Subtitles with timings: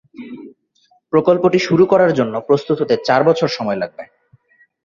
[1.13, 4.03] প্রকল্পটি শুরু করার জন্য প্রস্তুত হতে চার বছর সময় লাগবে।